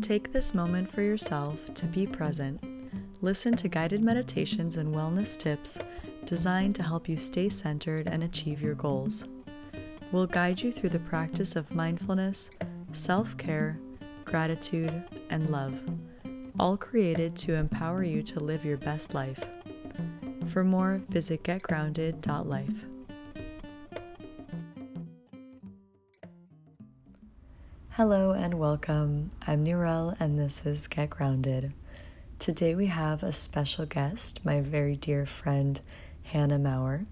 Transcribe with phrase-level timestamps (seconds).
[0.00, 2.62] Take this moment for yourself to be present.
[3.22, 5.78] Listen to guided meditations and wellness tips
[6.24, 9.24] designed to help you stay centered and achieve your goals.
[10.12, 12.50] We'll guide you through the practice of mindfulness,
[12.92, 13.78] self care,
[14.24, 15.80] gratitude, and love,
[16.60, 19.48] all created to empower you to live your best life.
[20.46, 22.95] For more, visit getgrounded.life.
[27.96, 29.30] Hello and welcome.
[29.46, 31.72] I'm Nirel, and this is Get Grounded.
[32.38, 35.80] Today we have a special guest, my very dear friend
[36.24, 37.06] Hannah Maurer,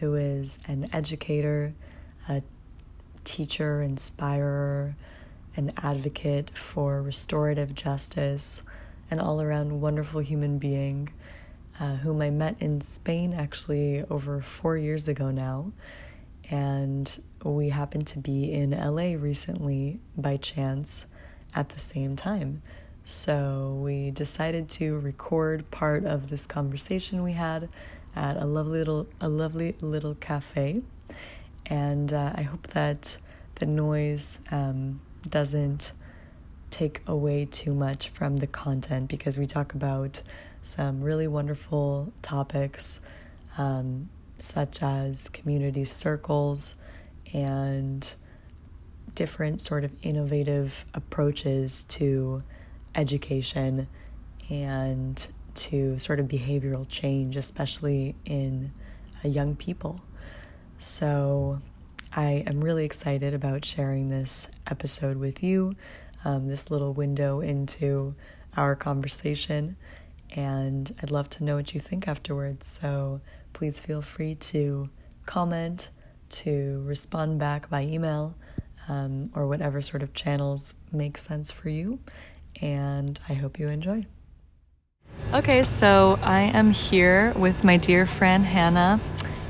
[0.00, 1.72] who is an educator,
[2.28, 2.42] a
[3.24, 4.96] teacher, inspirer,
[5.56, 8.62] an advocate for restorative justice,
[9.10, 11.08] an all around wonderful human being
[11.80, 15.72] uh, whom I met in Spain actually over four years ago now.
[16.50, 21.06] And we happened to be in LA recently by chance
[21.54, 22.62] at the same time.
[23.04, 27.68] So we decided to record part of this conversation we had
[28.14, 30.82] at a lovely little a lovely little cafe,
[31.66, 33.16] and uh, I hope that
[33.54, 35.92] the noise um, doesn't
[36.70, 40.20] take away too much from the content because we talk about
[40.62, 43.00] some really wonderful topics
[43.56, 46.76] um, such as community circles
[47.32, 48.14] and
[49.14, 52.42] different sort of innovative approaches to
[52.94, 53.88] education
[54.50, 58.72] and to sort of behavioral change, especially in
[59.24, 60.00] uh, young people.
[60.78, 61.60] So,
[62.14, 65.74] I am really excited about sharing this episode with you,
[66.24, 68.14] um, this little window into
[68.56, 69.76] our conversation.
[70.30, 72.66] And I'd love to know what you think afterwards.
[72.66, 73.20] So,
[73.52, 74.88] please feel free to
[75.26, 75.90] comment,
[76.30, 78.34] to respond back by email,
[78.88, 82.00] um, or whatever sort of channels make sense for you.
[82.60, 84.06] And I hope you enjoy.
[85.32, 89.00] Okay, so I am here with my dear friend Hannah,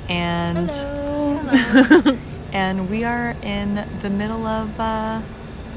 [0.08, 0.70] and
[2.52, 5.22] and we are in the middle of uh,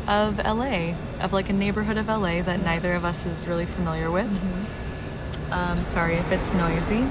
[0.07, 4.09] of LA, of like a neighborhood of LA that neither of us is really familiar
[4.09, 4.31] with.
[4.31, 5.53] Mm-hmm.
[5.53, 7.07] Um, sorry if it's noisy,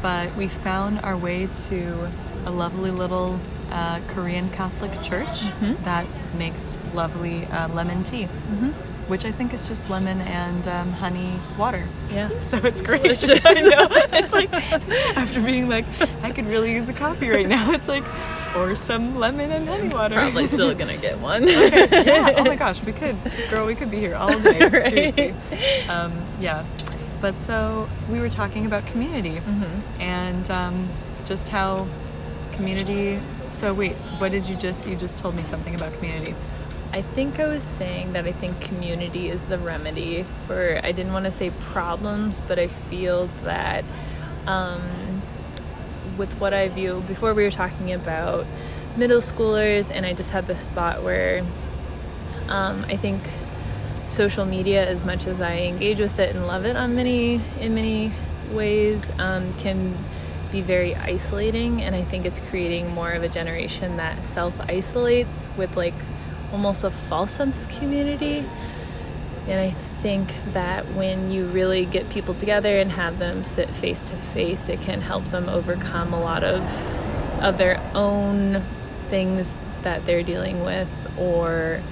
[0.00, 2.10] but we found our way to
[2.46, 3.38] a lovely little
[3.70, 5.82] uh, Korean Catholic church mm-hmm.
[5.84, 8.24] that makes lovely uh, lemon tea.
[8.24, 8.70] Mm-hmm
[9.08, 11.86] which I think is just lemon and um, honey water.
[12.10, 12.30] Yeah.
[12.40, 13.04] So it's great.
[13.44, 13.88] I know.
[14.18, 15.84] It's like after being like,
[16.22, 17.72] I could really use a coffee right now.
[17.72, 18.04] It's like,
[18.56, 20.14] or some lemon and honey water.
[20.14, 21.44] Probably still gonna get one.
[21.44, 22.04] okay.
[22.06, 22.34] Yeah.
[22.36, 23.16] Oh my gosh, we could,
[23.50, 24.58] girl, we could be here all day.
[24.66, 24.88] right.
[24.88, 25.34] Seriously.
[25.88, 26.64] Um, yeah.
[27.20, 30.00] But so we were talking about community mm-hmm.
[30.00, 30.88] and um,
[31.24, 31.86] just how
[32.52, 33.20] community.
[33.50, 34.86] So wait, what did you just?
[34.86, 36.34] You just told me something about community.
[36.92, 41.14] I think I was saying that I think community is the remedy for, I didn't
[41.14, 43.82] want to say problems, but I feel that
[44.46, 45.22] um,
[46.18, 48.44] with what I view, before we were talking about
[48.94, 51.42] middle schoolers, and I just had this thought where
[52.48, 53.22] um, I think
[54.06, 57.74] social media, as much as I engage with it and love it on many, in
[57.74, 58.12] many
[58.50, 59.96] ways, um, can
[60.52, 65.76] be very isolating and i think it's creating more of a generation that self-isolates with
[65.76, 65.94] like
[66.52, 68.44] almost a false sense of community.
[69.48, 74.04] And I think that when you really get people together and have them sit face
[74.10, 76.62] to face, it can help them overcome a lot of
[77.42, 78.62] of their own
[79.04, 81.82] things that they're dealing with or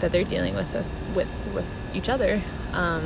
[0.00, 0.74] that they're dealing with
[1.14, 2.42] with with each other.
[2.72, 3.04] Um,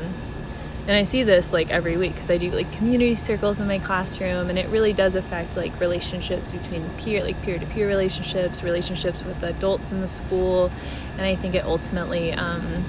[0.88, 3.78] and I see this like every week because I do like community circles in my
[3.78, 8.62] classroom, and it really does affect like relationships between peer, like peer to peer relationships,
[8.62, 10.72] relationships with adults in the school,
[11.18, 12.86] and I think it ultimately, um,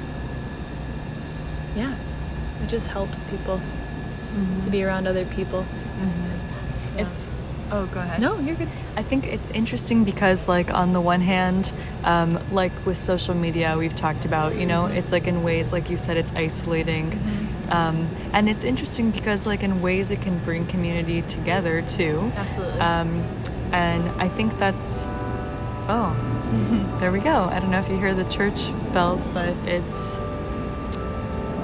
[1.75, 1.97] yeah,
[2.63, 4.61] it just helps people mm-hmm.
[4.61, 5.63] to be around other people.
[5.63, 6.97] Mm-hmm.
[6.97, 7.05] Yeah.
[7.05, 7.27] It's
[7.71, 8.19] Oh, go ahead.
[8.19, 8.69] No, you're good.
[8.95, 11.71] I think it's interesting because, like, on the one hand,
[12.03, 15.89] um, like with social media, we've talked about, you know, it's like in ways, like
[15.89, 17.11] you said, it's isolating.
[17.11, 17.48] Mm-hmm.
[17.71, 22.31] Um, and it's interesting because, like, in ways it can bring community together too.
[22.35, 22.79] Absolutely.
[22.79, 23.23] Um,
[23.71, 25.05] and I think that's,
[25.87, 26.15] oh,
[26.99, 27.43] there we go.
[27.43, 30.19] I don't know if you hear the church bells, but it's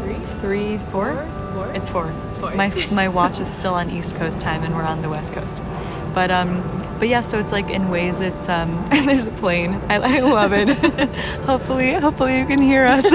[0.04, 1.28] three, three, four.
[1.54, 1.72] Four?
[1.74, 2.14] It's four.
[2.40, 2.54] four.
[2.54, 5.62] My my watch is still on East Coast time, and we're on the West Coast.
[6.14, 6.62] But um,
[7.00, 9.74] but yeah, so it's like in ways it's um, there's a plane.
[9.90, 10.70] I, I love it.
[11.46, 13.10] hopefully, hopefully you can hear us.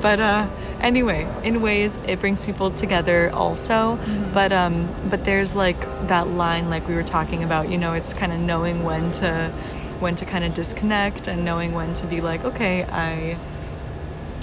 [0.00, 0.48] but uh,
[0.84, 3.96] anyway, in ways it brings people together also.
[3.96, 4.32] Mm-hmm.
[4.32, 7.70] But um, but there's like that line, like we were talking about.
[7.70, 9.50] You know, it's kind of knowing when to
[9.98, 13.38] when to kind of disconnect and knowing when to be like, okay, I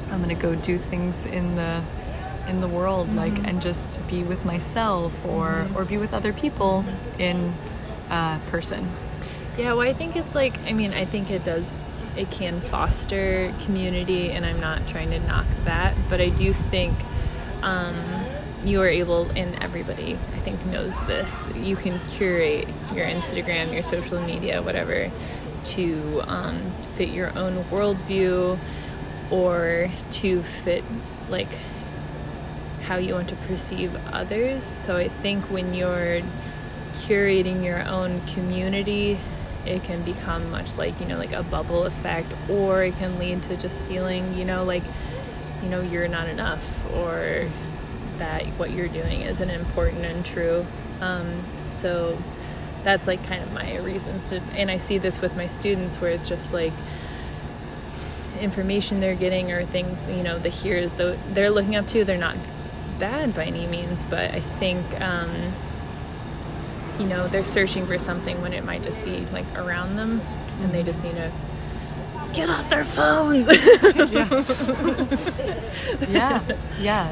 [0.09, 1.83] I'm gonna go do things in the
[2.47, 3.17] in the world mm-hmm.
[3.17, 5.77] like and just be with myself or mm-hmm.
[5.77, 6.83] or be with other people
[7.17, 7.53] in
[8.09, 8.89] uh, person.
[9.57, 11.79] Yeah, well, I think it's like I mean, I think it does
[12.15, 16.97] it can foster community, and I'm not trying to knock that, but I do think
[17.61, 17.95] um,
[18.65, 21.45] you are able, and everybody I think knows this.
[21.55, 25.11] You can curate your Instagram, your social media, whatever,
[25.63, 28.59] to um, fit your own worldview
[29.29, 30.83] or to fit
[31.29, 31.49] like
[32.83, 34.63] how you want to perceive others.
[34.63, 36.21] So I think when you're
[36.95, 39.17] curating your own community,
[39.65, 43.43] it can become much like, you know, like a bubble effect, or it can lead
[43.43, 44.83] to just feeling, you know, like,
[45.63, 47.49] you know, you're not enough, or
[48.17, 50.65] that what you're doing isn't important and true.
[50.99, 52.17] Um, so
[52.83, 56.11] that's like kind of my reasons to, and I see this with my students where
[56.11, 56.73] it's just like,
[58.39, 62.17] information they're getting or things you know the heroes though they're looking up to they're
[62.17, 62.35] not
[62.97, 65.53] bad by any means but i think um,
[66.99, 70.21] you know they're searching for something when it might just be like around them
[70.61, 71.31] and they just need to
[72.33, 73.47] get off their phones.
[76.09, 76.09] Yeah.
[76.09, 76.57] Yeah.
[76.79, 77.11] Yeah.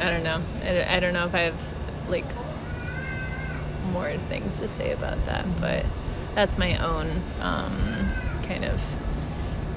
[0.00, 0.40] I don't know.
[0.62, 1.74] I, I don't know if i have
[2.08, 2.24] like
[3.92, 5.60] more things to say about that mm-hmm.
[5.60, 5.84] but
[6.34, 8.08] that's my own um,
[8.44, 8.80] kind of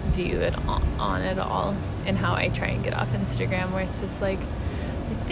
[0.07, 3.83] view it on, on it all and how i try and get off instagram where
[3.83, 4.39] it's just like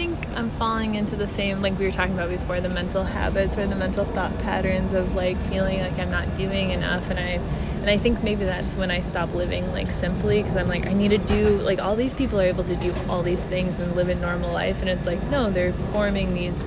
[0.00, 3.58] think I'm falling into the same, like we were talking about before, the mental habits
[3.58, 7.38] or the mental thought patterns of like feeling like I'm not doing enough, and I,
[7.80, 10.94] and I think maybe that's when I stop living like simply because I'm like I
[10.94, 13.94] need to do like all these people are able to do all these things and
[13.94, 16.66] live a normal life, and it's like no, they're forming these,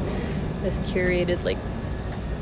[0.62, 1.58] this curated like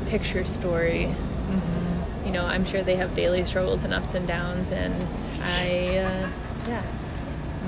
[0.08, 1.06] picture story.
[1.06, 2.26] Mm-hmm.
[2.26, 4.94] You know, I'm sure they have daily struggles and ups and downs, and
[5.40, 6.28] I, uh,
[6.68, 6.82] yeah.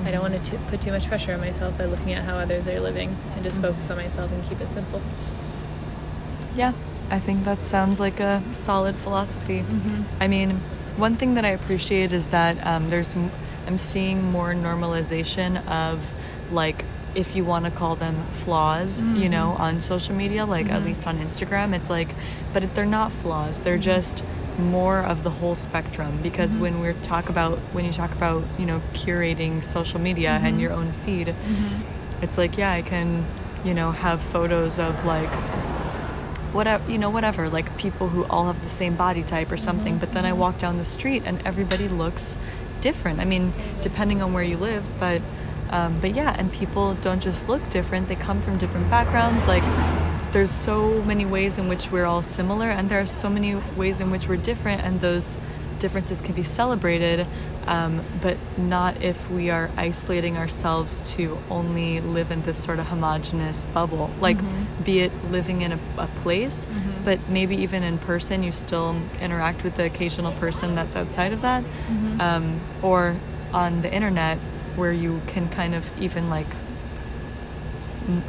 [0.05, 2.67] I don't want to put too much pressure on myself by looking at how others
[2.67, 3.73] are living and just mm-hmm.
[3.73, 5.01] focus on myself and keep it simple.
[6.55, 6.73] Yeah,
[7.09, 9.59] I think that sounds like a solid philosophy.
[9.59, 10.03] Mm-hmm.
[10.21, 10.51] I mean,
[10.97, 13.15] one thing that I appreciate is that um, there's
[13.67, 16.13] I'm seeing more normalization of
[16.51, 16.85] like
[17.15, 19.15] if you want to call them flaws, mm-hmm.
[19.15, 20.85] you know, on social media, like at mm-hmm.
[20.85, 22.09] least on Instagram, it's like,
[22.53, 23.61] but they're not flaws.
[23.61, 23.81] They're mm-hmm.
[23.81, 24.23] just
[24.57, 26.61] more of the whole spectrum because mm-hmm.
[26.61, 30.45] when we talk about when you talk about you know curating social media mm-hmm.
[30.45, 32.23] and your own feed mm-hmm.
[32.23, 33.25] it's like yeah i can
[33.63, 35.29] you know have photos of like
[36.53, 39.93] whatever you know whatever like people who all have the same body type or something
[39.93, 39.99] mm-hmm.
[39.99, 40.39] but then i mm-hmm.
[40.39, 42.37] walk down the street and everybody looks
[42.79, 45.21] different i mean depending on where you live but
[45.71, 49.63] um, but yeah and people don't just look different they come from different backgrounds like
[50.35, 54.01] there's so many ways in which we're all similar, and there are so many ways
[54.01, 55.39] in which we're different, and those
[55.79, 57.25] differences can be celebrated,
[57.67, 62.87] um, but not if we are isolating ourselves to only live in this sort of
[62.87, 64.11] homogenous bubble.
[64.19, 64.83] Like, mm-hmm.
[64.83, 67.05] be it living in a, a place, mm-hmm.
[67.05, 71.43] but maybe even in person, you still interact with the occasional person that's outside of
[71.43, 72.19] that, mm-hmm.
[72.19, 73.15] um, or
[73.53, 74.37] on the internet
[74.75, 76.47] where you can kind of even like.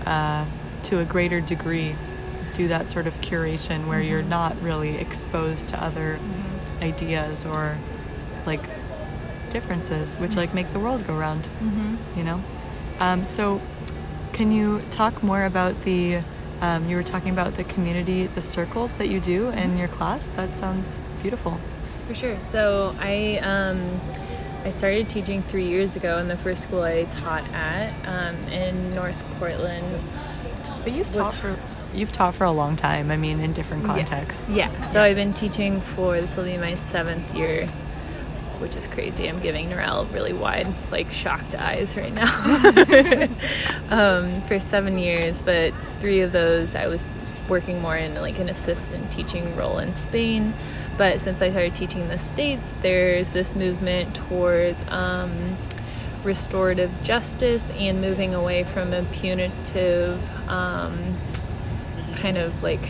[0.06, 0.46] Uh,
[0.86, 1.96] to a greater degree
[2.54, 4.08] do that sort of curation where mm-hmm.
[4.08, 6.82] you're not really exposed to other mm-hmm.
[6.82, 7.76] ideas or
[8.46, 8.62] like
[9.50, 10.40] differences which mm-hmm.
[10.40, 11.96] like make the world go round mm-hmm.
[12.16, 12.42] you know
[13.00, 13.60] um, so
[14.32, 16.20] can you talk more about the
[16.60, 19.78] um, you were talking about the community the circles that you do in mm-hmm.
[19.78, 21.60] your class that sounds beautiful
[22.06, 24.00] for sure so i um,
[24.64, 28.96] I started teaching three years ago in the first school I taught at um, in
[28.96, 29.86] North Portland
[30.86, 31.58] but you've taught for
[31.92, 33.10] you've taught for a long time.
[33.10, 34.54] I mean, in different contexts.
[34.54, 34.70] Yes.
[34.72, 34.84] Yeah.
[34.84, 35.04] So yeah.
[35.06, 37.66] I've been teaching for this will be my seventh year,
[38.60, 39.28] which is crazy.
[39.28, 43.28] I'm giving Nirel really wide, like shocked eyes right now.
[43.90, 47.08] um, for seven years, but three of those I was
[47.48, 50.54] working more in like an assistant teaching role in Spain.
[50.96, 55.56] But since I started teaching in the States, there's this movement towards um,
[56.26, 61.14] restorative justice and moving away from a punitive um,
[62.16, 62.86] kind of like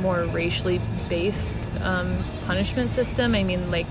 [0.00, 2.08] more racially based um,
[2.46, 3.34] punishment system.
[3.34, 3.86] I mean, like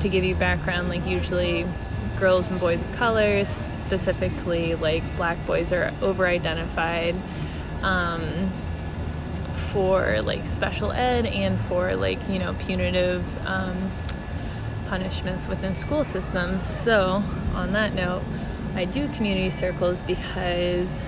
[0.00, 1.66] to give you background, like usually
[2.20, 7.16] girls and boys of colors, specifically like black boys, are over identified
[7.82, 8.50] um,
[9.72, 13.90] for like special ed and for like you know punitive um,
[14.86, 16.68] punishments within school systems.
[16.68, 17.22] So,
[17.58, 18.22] on that note,
[18.74, 20.98] I do community circles because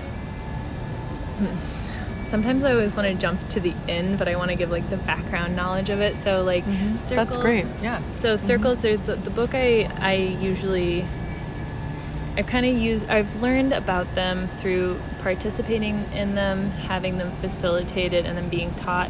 [1.37, 4.69] hmm, sometimes I always want to jump to the end, but I want to give
[4.69, 6.15] like the background knowledge of it.
[6.15, 6.97] So, like, mm-hmm.
[6.97, 7.65] circles, that's great.
[7.81, 8.01] Yeah.
[8.15, 8.81] So, circles.
[8.81, 9.05] Mm-hmm.
[9.05, 11.05] The, the book I I usually
[12.37, 18.25] I've kind of used, I've learned about them through participating in them, having them facilitated,
[18.25, 19.09] and then being taught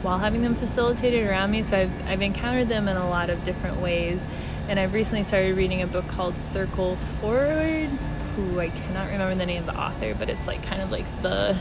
[0.00, 1.62] while having them facilitated around me.
[1.62, 4.24] So I've, I've encountered them in a lot of different ways.
[4.68, 7.90] And I've recently started reading a book called Circle Forward,
[8.34, 11.04] who I cannot remember the name of the author, but it's like kind of like
[11.22, 11.56] the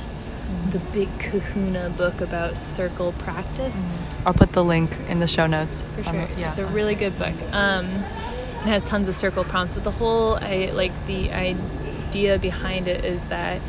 [0.70, 3.76] the big kahuna book about circle practice.
[3.76, 4.28] Mm-hmm.
[4.28, 5.84] I'll put the link in the show notes.
[5.96, 6.14] For sure.
[6.14, 7.34] The, yeah, it's a really good book.
[7.52, 12.88] Um, it has tons of circle prompts, but the whole I like the idea behind
[12.88, 13.62] it is that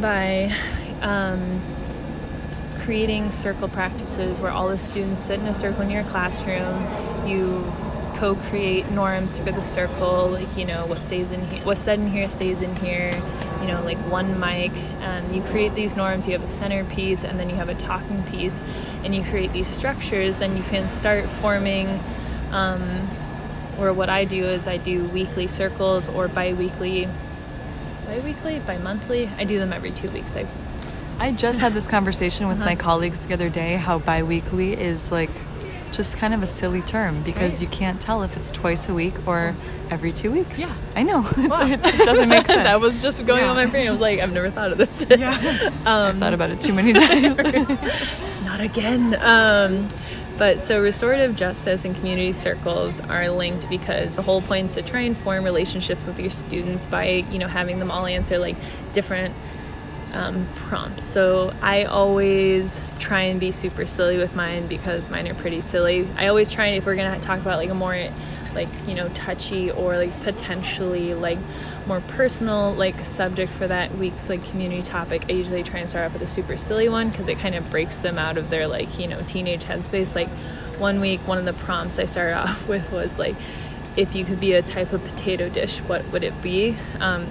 [0.00, 0.52] by
[1.02, 1.60] um,
[2.78, 7.70] creating circle practices where all the students sit in a circle in your classroom, you
[8.16, 12.08] co-create norms for the circle like you know what stays in here what's said in
[12.08, 13.10] here stays in here
[13.60, 14.72] you know like one mic.
[15.00, 18.22] And you create these norms you have a centerpiece and then you have a talking
[18.24, 18.62] piece
[19.04, 22.00] and you create these structures then you can start forming
[22.50, 23.08] um,
[23.78, 27.08] or what i do is i do weekly circles or bi-weekly
[28.06, 29.28] bi-weekly bi-monthly.
[29.36, 30.36] I do them every two weeks.
[30.36, 30.48] I've
[31.18, 32.66] I just had this conversation with uh-huh.
[32.66, 35.30] my colleagues the other day how bi-weekly is like
[35.92, 37.62] just kind of a silly term because right.
[37.62, 39.54] you can't tell if it's twice a week or
[39.90, 40.60] every two weeks.
[40.60, 40.74] Yeah.
[40.94, 41.22] I know.
[41.36, 41.66] Wow.
[41.66, 42.64] it doesn't make sense.
[42.64, 43.50] that was just going yeah.
[43.50, 43.88] on my brain.
[43.88, 45.06] I was like, I've never thought of this.
[45.10, 45.30] yeah.
[45.84, 47.38] Um, I've thought about it too many times.
[48.44, 49.16] Not again.
[49.20, 49.88] Um,
[50.38, 54.82] but so restorative justice and community circles are linked because the whole point is to
[54.82, 58.56] try and form relationships with your students by, you know, having them all answer like
[58.92, 59.34] different
[60.16, 61.02] um, prompts.
[61.02, 66.08] So I always try and be super silly with mine because mine are pretty silly.
[66.16, 68.08] I always try and if we're gonna talk about like a more
[68.54, 71.38] like you know touchy or like potentially like
[71.86, 76.06] more personal like subject for that week's like community topic i usually try and start
[76.06, 78.66] off with a super silly one because it kind of breaks them out of their
[78.66, 80.28] like you know teenage headspace like
[80.78, 83.36] one week one of the prompts i started off with was like
[83.94, 87.26] if you could be a type of potato dish what would it be um,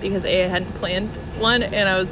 [0.00, 2.10] because a i hadn't planned one and i was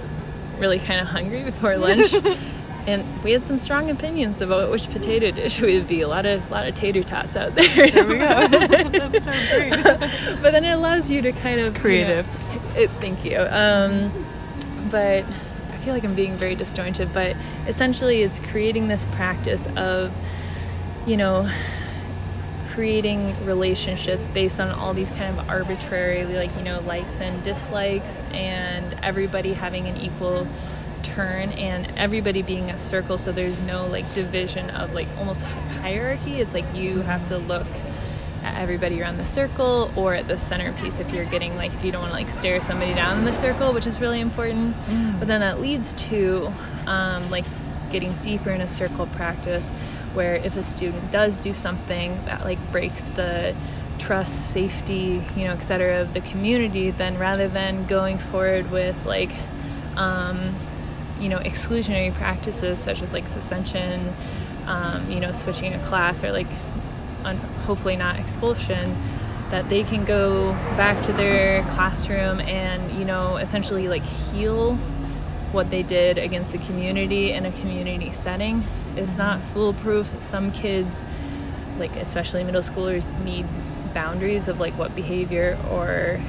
[0.58, 2.12] really kind of hungry before lunch.
[2.86, 6.00] and we had some strong opinions about which potato dish we would be.
[6.00, 7.90] A lot of a lot of tater tots out there.
[7.90, 8.48] There we go.
[8.48, 9.70] That's so great.
[10.42, 12.26] but then it allows you to kind of it's creative.
[12.26, 13.38] You know, it, thank you.
[13.38, 14.26] Um,
[14.90, 15.24] but
[15.70, 17.12] I feel like I'm being very disjointed.
[17.12, 17.36] But
[17.66, 20.10] essentially, it's creating this practice of,
[21.06, 21.46] you know,
[22.78, 28.20] creating relationships based on all these kind of arbitrary like you know likes and dislikes
[28.30, 30.46] and everybody having an equal
[31.02, 33.18] turn and everybody being a circle.
[33.18, 35.42] So there's no like division of like almost
[35.82, 36.40] hierarchy.
[36.40, 37.66] It's like you have to look
[38.44, 41.90] at everybody around the circle or at the centerpiece if you're getting like if you
[41.90, 44.76] don't want to like stare somebody down in the circle which is really important.
[44.84, 45.18] Mm.
[45.18, 46.52] but then that leads to
[46.86, 47.44] um, like
[47.90, 49.70] getting deeper in a circle practice
[50.14, 53.54] where if a student does do something that like breaks the
[53.98, 56.02] trust, safety, you know, etc.
[56.02, 59.32] of the community, then rather than going forward with like,
[59.96, 60.54] um,
[61.20, 64.14] you know, exclusionary practices such as like suspension,
[64.66, 66.46] um, you know, switching a class or like,
[67.24, 68.96] un- hopefully not expulsion,
[69.50, 74.78] that they can go back to their classroom and you know essentially like heal
[75.58, 78.64] what they did against the community in a community setting.
[78.94, 80.06] It's not foolproof.
[80.22, 81.04] Some kids,
[81.80, 83.44] like especially middle schoolers, need
[83.92, 86.20] boundaries of like what behavior or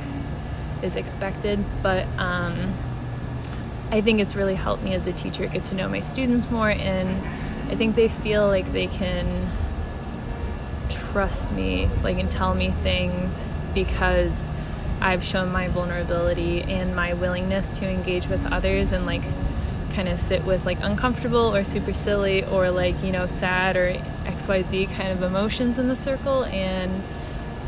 [0.82, 1.64] is expected.
[1.84, 2.74] But um,
[3.92, 6.72] I think it's really helped me as a teacher get to know my students more,
[6.72, 7.24] and
[7.72, 9.48] I think they feel like they can
[10.90, 13.46] trust me, like and tell me things
[13.76, 14.44] because
[15.02, 19.24] I've shown my vulnerability and my willingness to engage with others and like
[19.94, 23.94] kind of sit with like uncomfortable or super silly or like you know sad or
[24.26, 27.04] xyz kind of emotions in the circle and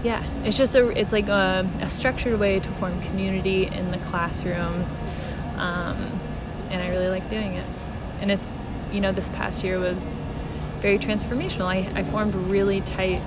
[0.04, 3.98] yeah it's just a it's like a, a structured way to form community in the
[3.98, 4.86] classroom
[5.56, 6.20] um,
[6.70, 7.66] and i really like doing it.
[8.22, 8.48] And it's
[8.92, 10.24] you know this past year was
[10.80, 11.66] very transformational.
[11.66, 13.22] I, I formed really tight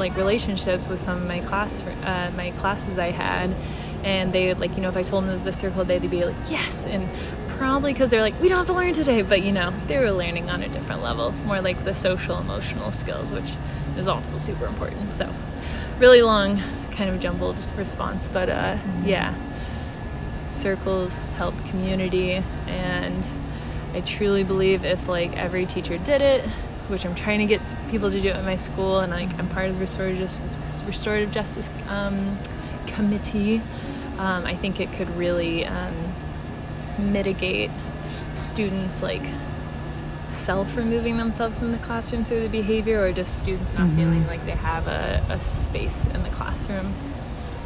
[0.00, 3.54] like relationships with some of my class uh, my classes I had,
[4.02, 5.98] and they would like you know if I told them it was a circle day,
[5.98, 7.08] they'd be like yes, and
[7.48, 10.10] probably because they're like we don't have to learn today, but you know they were
[10.10, 13.52] learning on a different level, more like the social emotional skills, which
[13.96, 15.14] is also super important.
[15.14, 15.32] So
[15.98, 19.06] really long, kind of jumbled response, but uh, mm-hmm.
[19.06, 19.34] yeah,
[20.50, 23.30] circles help community and.
[23.92, 26.44] I truly believe if like every teacher did it,
[26.90, 29.68] which I'm trying to get people to do at my school, and like I'm part
[29.68, 30.32] of the restorative
[30.86, 32.38] restorative justice um,
[32.86, 33.62] committee.
[34.18, 35.94] Um, I think it could really um,
[36.98, 37.70] mitigate
[38.34, 39.22] students like
[40.28, 43.96] self removing themselves from the classroom through the behavior, or just students not mm-hmm.
[43.96, 46.92] feeling like they have a, a, space in the classroom.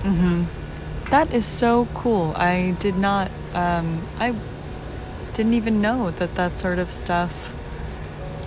[0.02, 1.10] Mm-hmm.
[1.10, 2.34] that is so cool.
[2.36, 3.30] I did not.
[3.54, 4.34] Um, I
[5.32, 7.54] didn't even know that that sort of stuff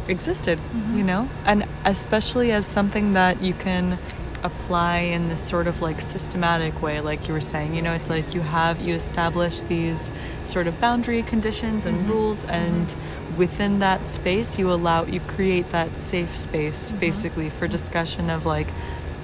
[0.10, 0.58] existed.
[0.60, 0.98] Mm-hmm.
[0.98, 3.98] You know, and especially as something that you can
[4.44, 8.08] apply in this sort of like systematic way like you were saying you know it's
[8.08, 10.12] like you have you establish these
[10.46, 12.10] sort of boundary conditions and Mhm.
[12.10, 12.96] rules and
[13.36, 17.00] within that space you allow you create that safe space Mhm.
[17.00, 18.68] basically for discussion of like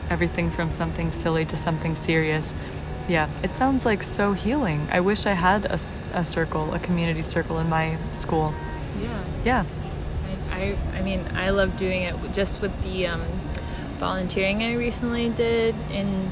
[0.09, 2.55] everything from something silly to something serious
[3.07, 5.77] yeah it sounds like so healing i wish i had a,
[6.15, 8.51] a circle a community circle in my school
[8.99, 9.19] Yeah.
[9.45, 9.63] yeah
[10.63, 13.21] I, I, mean, I love doing it just with the um,
[13.97, 16.31] volunteering I recently did in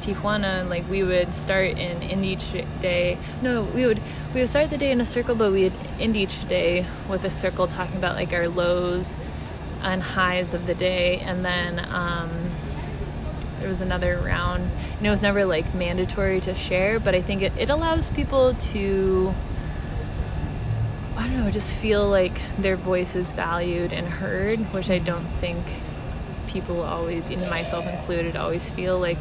[0.00, 0.68] Tijuana.
[0.68, 3.18] Like we would start in each day.
[3.40, 4.00] No, we would
[4.34, 7.24] we would start the day in a circle, but we would end each day with
[7.24, 9.14] a circle talking about like our lows
[9.82, 11.78] and highs of the day, and then.
[11.90, 12.30] Um,
[13.60, 17.42] there was another round and it was never like mandatory to share but i think
[17.42, 19.32] it, it allows people to
[21.16, 25.26] I don't know, just feel like their voice is valued and heard, which I don't
[25.26, 25.62] think
[26.46, 29.18] people always, even myself included, always feel like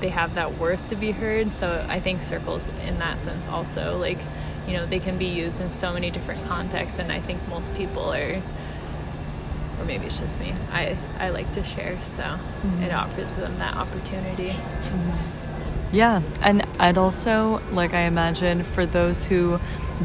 [0.00, 1.52] they have that worth to be heard.
[1.52, 4.18] So I think circles, in that sense, also like,
[4.66, 7.74] you know, they can be used in so many different contexts, and I think most
[7.74, 8.42] people are,
[9.78, 10.54] or maybe it's just me.
[10.70, 12.82] I I like to share, so mm-hmm.
[12.82, 14.50] it offers them that opportunity.
[14.50, 15.96] Mm-hmm.
[15.96, 19.58] Yeah, and I'd also like I imagine for those who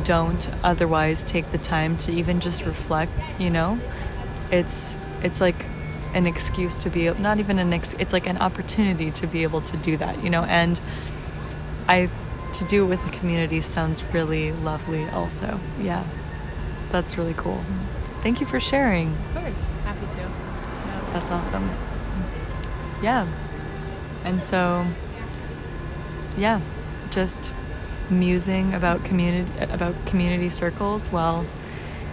[0.04, 3.80] don't otherwise take the time to even just reflect, you know,
[4.52, 5.66] it's it's like
[6.14, 9.62] an excuse to be not even an ex, it's like an opportunity to be able
[9.62, 10.80] to do that, you know, and
[11.88, 12.10] I
[12.54, 15.60] to do it with the community sounds really lovely also.
[15.82, 16.06] Yeah.
[16.90, 17.62] That's really cool.
[18.22, 19.14] Thank you for sharing.
[19.14, 20.22] Of course, happy to.
[20.22, 21.10] Yeah.
[21.14, 21.70] That's awesome.
[23.02, 23.28] Yeah.
[24.24, 24.88] And so
[26.38, 26.62] yeah,
[27.12, 27.54] just
[28.10, 31.46] musing about community about community circles while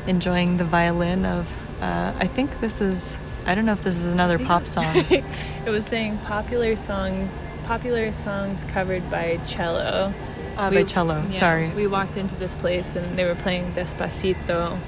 [0.06, 1.46] enjoying the violin of
[1.80, 4.94] uh, I think this is I don't know if this is another pop song.
[4.96, 5.24] it
[5.70, 10.12] was saying popular songs popular songs covered by cello
[10.56, 11.68] Uh, by cello, yeah, sorry.
[11.70, 14.78] we walked into this place and they were playing despacito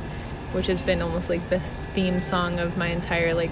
[0.52, 3.50] which has been almost like this theme song of my entire like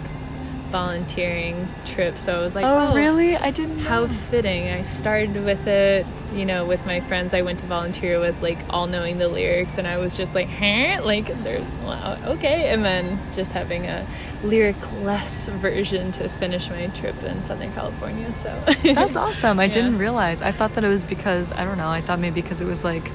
[0.72, 3.36] volunteering trip so i was like oh, oh, really?
[3.36, 3.82] I didn't know.
[3.88, 8.18] how fitting i started with it you know with my friends i went to volunteer
[8.18, 11.00] with like all knowing the lyrics and i was just like huh?
[11.04, 14.06] like there's wow, okay and then just having a
[14.42, 18.48] lyric less version to finish my trip in southern california so
[18.82, 19.60] That's awesome.
[19.60, 19.72] I Yeah.
[19.72, 20.40] didn't realize.
[20.42, 21.88] I thought that it was because I don't know.
[21.88, 23.10] I thought maybe because it was like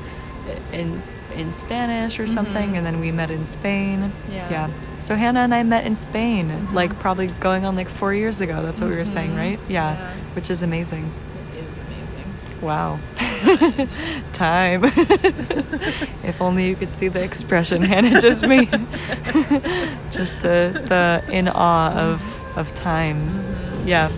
[0.72, 1.02] in
[1.38, 2.78] in Spanish or something, Mhm.
[2.78, 4.12] and then we met in Spain.
[4.32, 4.50] Yeah.
[4.50, 4.68] Yeah.
[5.00, 8.62] So Hannah and I met in Spain, like probably going on like four years ago.
[8.64, 9.38] That's what we were saying, Mhm.
[9.38, 9.60] right?
[9.70, 9.94] Yeah.
[9.94, 10.10] Yeah.
[10.36, 11.12] Which is amazing.
[11.56, 12.28] it is amazing
[12.62, 13.00] Wow.
[14.34, 14.84] Time.
[16.24, 18.70] if only you could see the expression Hannah just made.
[20.12, 22.22] just the the in awe of
[22.58, 23.44] of time.
[23.86, 24.10] Yeah.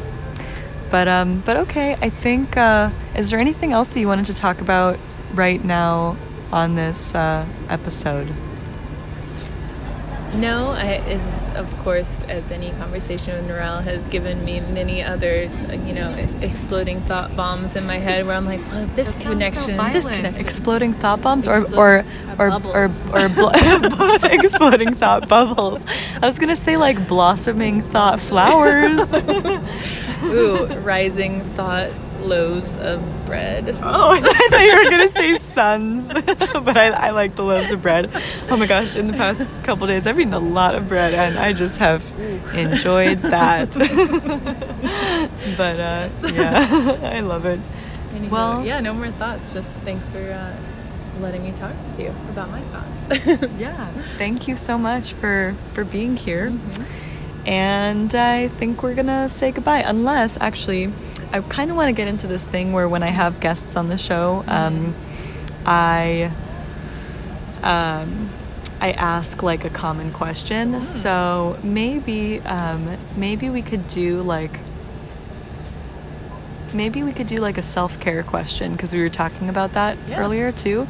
[0.90, 4.34] But um but okay, I think uh is there anything else that you wanted to
[4.34, 4.98] talk about
[5.34, 6.16] right now
[6.52, 8.34] on this uh episode?
[10.36, 15.46] No, I, it's of course, as any conversation with Nirel has given me many other,
[15.88, 16.10] you know,
[16.42, 19.78] exploding thought bombs in my head where I'm like, well, this That sounds so connection,
[19.92, 20.36] this connection.
[20.40, 22.06] Exploding thought bombs or Explo- or
[22.38, 22.76] or or, bubbles.
[22.76, 25.88] or, bl- exploding thought bubbles.
[26.22, 29.12] I was gonna say like blossoming thought flowers.
[30.26, 31.90] Ooh, rising thought
[32.22, 33.70] loaves of bread.
[33.82, 37.82] Oh, I thought you were gonna say sons, but I, I like the loaves of
[37.82, 38.10] bread.
[38.50, 38.96] Oh my gosh!
[38.96, 42.04] In the past couple days, I've eaten a lot of bread, and I just have
[42.54, 43.72] enjoyed that.
[45.58, 47.60] but uh, yeah, I love it.
[48.30, 49.54] Well- yeah, no more thoughts.
[49.54, 50.56] Just thanks for uh,
[51.22, 53.50] letting me talk with you about my thoughts.
[53.58, 56.52] Yeah, thank you so much for for being here.
[56.52, 56.86] Mhm.
[57.48, 59.80] And I think we're gonna say goodbye.
[59.86, 60.92] Unless, actually,
[61.32, 63.88] I kind of want to get into this thing where when I have guests on
[63.90, 64.96] the show, um,
[65.66, 66.32] I
[67.62, 68.30] um,
[68.82, 70.82] I ask like a common question.
[70.82, 74.60] So maybe um, maybe we could do like
[76.74, 79.98] maybe we could do like a self care question because we were talking about that
[80.08, 80.20] Yeah.
[80.20, 80.88] earlier too.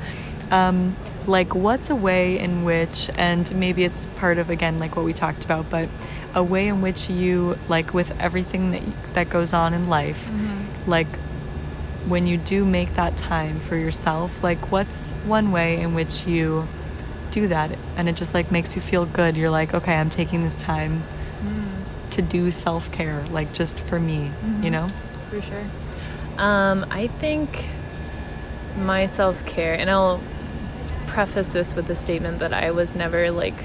[0.51, 0.95] Um,
[1.27, 5.13] like, what's a way in which, and maybe it's part of again like what we
[5.13, 5.87] talked about, but
[6.35, 10.29] a way in which you like with everything that that goes on in life,
[10.85, 11.07] like
[12.07, 16.67] when you do make that time for yourself, like what's one way in which you
[17.31, 19.37] do that and it just like makes you feel good.
[19.37, 21.03] You're like, okay, I'm taking this time
[21.39, 22.09] Mm.
[22.11, 24.29] to do self care, like just for me,
[24.61, 24.71] you Mhm.
[24.71, 24.87] know?
[25.29, 25.63] For sure.
[26.37, 27.67] Um, I think
[28.77, 30.19] my self care, and I'll
[31.07, 33.63] preface this with the statement that I was never like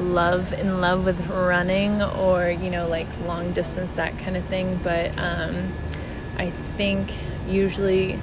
[0.00, 4.80] love in love with running or you know like long distance that kind of thing.
[4.82, 5.72] But um,
[6.40, 7.12] i think
[7.46, 8.18] usually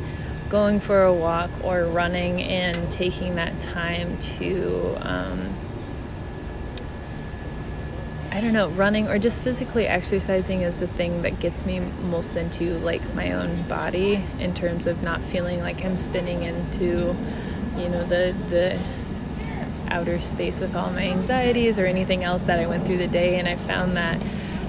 [0.50, 5.54] going for a walk or running and taking that time to um,
[8.32, 12.36] I don't know, running or just physically exercising is the thing that gets me most
[12.36, 17.16] into like my own body in terms of not feeling like I'm spinning into,
[17.78, 18.80] you know, the the
[19.98, 23.40] outer space with all my anxieties or anything else that I went through the day
[23.40, 24.24] and I found that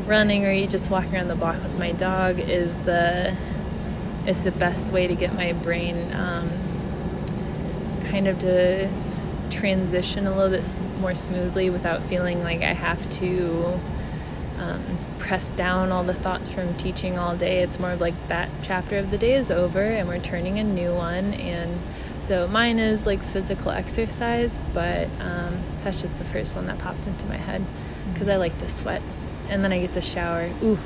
[0.07, 3.37] running or just walking around the block with my dog is the
[4.27, 6.51] is the best way to get my brain um,
[8.11, 8.89] kind of to
[9.51, 13.81] transition a little bit more smoothly without feeling like I have to
[14.59, 17.63] um, press down all the thoughts from teaching all day.
[17.63, 20.65] It's more of like that chapter of the day is over and we're turning a
[20.65, 21.35] new one.
[21.35, 21.79] And
[22.21, 27.07] so mine is like physical exercise, but um, that's just the first one that popped
[27.07, 27.65] into my head
[28.13, 29.03] because I like to sweat
[29.49, 30.51] and then I get to shower.
[30.63, 30.79] Ooh,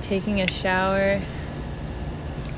[0.00, 1.20] taking a shower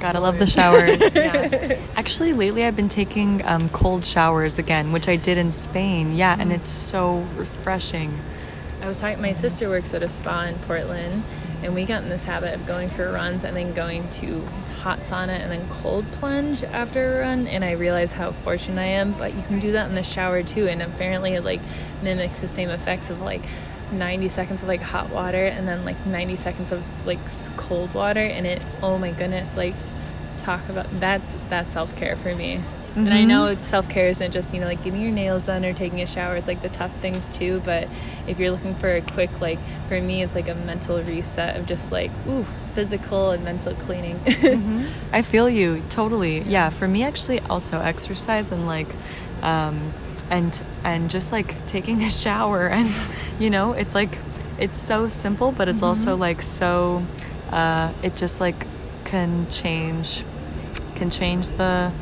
[0.03, 1.01] Gotta love the showers.
[1.15, 1.79] yeah.
[1.95, 6.17] Actually, lately I've been taking um, cold showers again, which I did in Spain.
[6.17, 8.19] Yeah, and it's so refreshing.
[8.81, 9.23] I was talking.
[9.23, 11.23] My sister works at a spa in Portland,
[11.63, 14.45] and we got in this habit of going for runs and then going to
[14.83, 17.47] hot sauna and then cold plunge after a run.
[17.47, 19.13] And I realize how fortunate I am.
[19.13, 21.61] But you can do that in the shower too, and apparently it like
[22.03, 23.43] mimics the same effects of like
[23.93, 27.19] 90 seconds of like hot water and then like 90 seconds of like
[27.57, 29.75] cold water and it oh my goodness like
[30.39, 32.59] talk about that's that's self-care for me
[32.93, 33.01] mm-hmm.
[33.01, 33.29] and i mm-hmm.
[33.29, 36.37] know self-care isn't just you know like getting your nails done or taking a shower
[36.37, 37.89] it's like the tough things too but
[38.27, 41.67] if you're looking for a quick like for me it's like a mental reset of
[41.67, 44.87] just like ooh physical and mental cleaning mm-hmm.
[45.13, 48.89] i feel you totally yeah for me actually also exercise and like
[49.43, 49.93] um
[50.31, 52.91] and and just like taking a shower and
[53.39, 54.19] you know it's like
[54.59, 55.89] it's so simple but it's mm-hmm.
[55.89, 57.05] also like so
[57.51, 58.67] uh, it just like
[59.05, 60.25] can change
[60.95, 61.93] can change the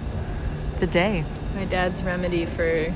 [0.80, 1.24] the day.
[1.54, 2.92] My dad's remedy for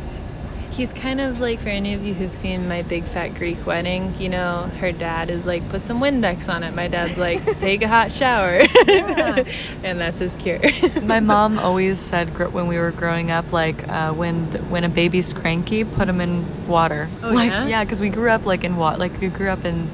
[0.74, 4.14] he's kind of like for any of you who've seen my big fat Greek wedding,
[4.18, 6.74] you know, her dad is like put some Windex on it.
[6.74, 9.44] My dad's like take a hot shower, yeah.
[9.82, 10.60] and that's his cure.
[11.02, 15.32] my mom always said when we were growing up, like uh, when when a baby's
[15.32, 17.08] cranky, put him in water.
[17.22, 19.90] Oh, like yeah, because we grew up like in water like we grew up in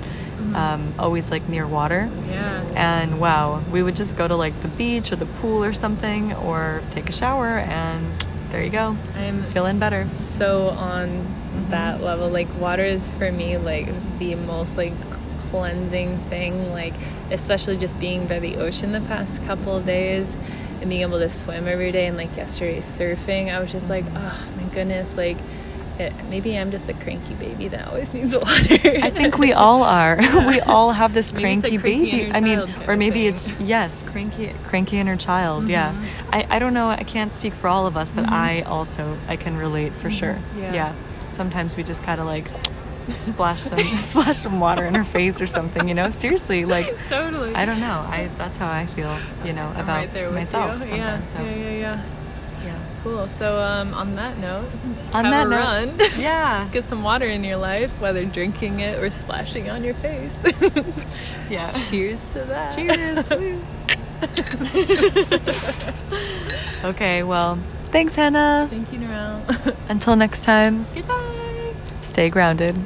[0.55, 2.11] um, always like near water.
[2.29, 2.65] Yeah.
[2.75, 6.33] And wow, we would just go to like the beach or the pool or something,
[6.35, 8.97] or take a shower, and there you go.
[9.15, 10.09] I'm feeling better.
[10.09, 11.71] So on mm-hmm.
[11.71, 14.93] that level, like water is for me like the most like
[15.51, 16.73] cleansing thing.
[16.73, 16.95] Like
[17.31, 20.37] especially just being by the ocean the past couple of days
[20.81, 24.05] and being able to swim every day and like yesterday surfing, I was just like,
[24.15, 25.37] oh my goodness, like
[26.01, 28.79] it, maybe I'm just a cranky baby that always needs water.
[29.03, 30.17] I think we all are.
[30.47, 32.33] we all have this cranky, cranky baby.
[32.33, 35.65] I mean, or maybe it's yes, cranky, cranky inner child.
[35.65, 35.71] Mm-hmm.
[35.71, 36.05] Yeah.
[36.31, 36.89] I, I don't know.
[36.89, 38.35] I can't speak for all of us, but mm-hmm.
[38.35, 40.17] I also I can relate for mm-hmm.
[40.17, 40.39] sure.
[40.57, 40.75] Yeah.
[40.75, 40.95] yeah.
[41.29, 42.47] Sometimes we just kind of like
[43.09, 45.89] splash some splash some water in her face or something.
[45.89, 47.55] You know, seriously, like totally.
[47.55, 48.07] I don't know.
[48.09, 49.19] I that's how I feel.
[49.45, 50.91] You know about right myself sometimes.
[50.91, 51.23] Yeah.
[51.23, 51.43] So.
[51.43, 52.05] yeah, yeah, yeah.
[53.03, 53.29] Cool.
[53.29, 54.69] So um, on that note,
[55.13, 55.99] on have that a note, run.
[56.19, 60.43] yeah, get some water in your life, whether drinking it or splashing on your face.
[61.51, 61.71] yeah.
[61.71, 62.75] Cheers to that.
[62.75, 63.31] Cheers.
[66.85, 67.23] okay.
[67.23, 67.59] Well,
[67.91, 68.67] thanks, Hannah.
[68.69, 69.77] Thank you, Nirel.
[69.89, 70.87] Until next time.
[70.95, 71.75] Goodbye.
[72.01, 72.79] Stay grounded.